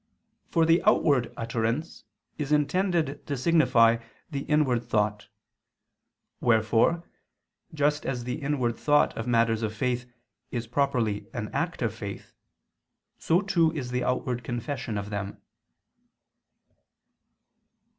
[0.49, 2.05] For the outward utterance
[2.39, 3.97] is intended to signify
[4.31, 5.27] the inward thought.
[6.39, 7.03] Wherefore,
[7.71, 10.07] just as the inward thought of matters of faith
[10.49, 12.33] is properly an act of faith,
[13.19, 15.37] so too is the outward confession of them.